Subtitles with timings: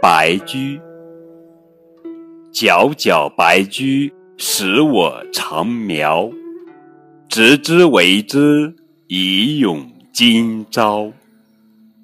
[0.00, 0.78] 白驹，
[2.52, 6.30] 皎皎白驹，使我长苗。
[7.28, 8.74] 直之为之，
[9.08, 11.10] 以咏今朝。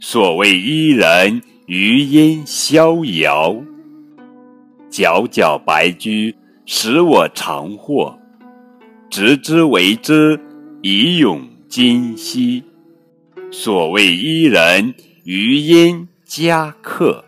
[0.00, 3.62] 所谓伊人，余音逍遥。
[4.90, 6.34] 皎皎白驹，
[6.64, 8.18] 使我长获。
[9.10, 10.40] 直之为之，
[10.80, 12.62] 以咏今夕。
[13.50, 17.24] 所谓伊人，余烟嘉客。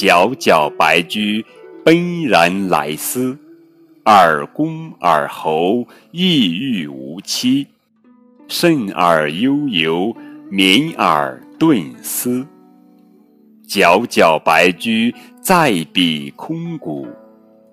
[0.00, 1.44] 皎皎白驹，
[1.84, 3.36] 奔然来思。
[4.02, 7.66] 尔公尔侯，意欲无期。
[8.48, 10.16] 甚而悠游，
[10.50, 12.46] 敏而顿思。
[13.68, 17.06] 皎皎白驹，在彼空谷。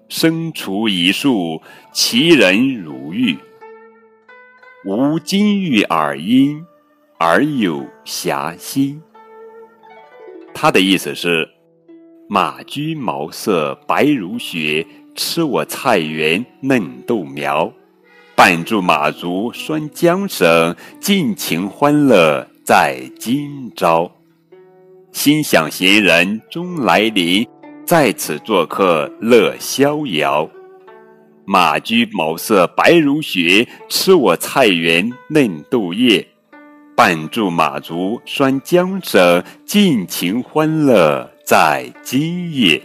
[0.09, 1.62] 生除一树，
[1.94, 3.38] 其人如玉。
[4.84, 6.62] 无金玉耳音，
[7.18, 9.02] 而有遐心。
[10.54, 11.49] 他的意思是：
[12.29, 14.85] 马驹毛色白如雪。
[15.15, 17.73] 吃我菜园嫩豆苗，
[18.35, 24.11] 伴住马足拴缰绳，尽情欢乐在今朝。
[25.11, 27.48] 心想闲人终来临，
[27.83, 30.48] 在此做客乐逍遥。
[31.45, 36.27] 马驹毛色白如雪，吃我菜园嫩豆叶，
[36.95, 42.81] 伴住马足拴缰绳，尽情欢乐在今夜。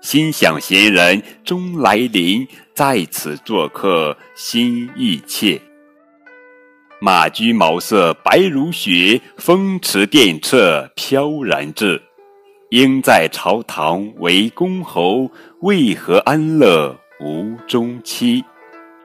[0.00, 5.60] 心想闲人终来临，在此做客心意切。
[7.00, 12.00] 马驹毛色白如雪，风驰电掣飘然至。
[12.70, 15.28] 应在朝堂为公侯，
[15.62, 18.44] 为何安乐无终期？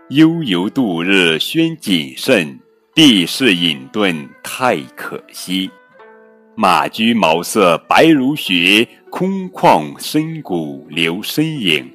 [0.10, 2.60] 悠游度日宣谨慎，
[2.94, 5.72] 避世隐遁太可惜。
[6.56, 11.90] 马驹毛色白如雪，空旷深谷留身影。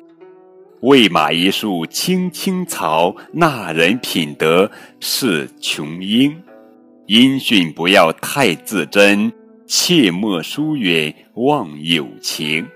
[0.80, 6.34] 喂马一树青青草，那人品德是琼英。
[7.06, 9.30] 音讯不要太自珍，
[9.66, 12.66] 切莫疏远忘友情。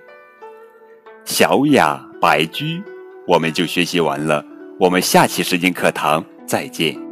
[1.24, 2.82] 小雅白驹，
[3.26, 4.44] 我们就学习完了。
[4.78, 7.09] 我们下期时间课堂再见。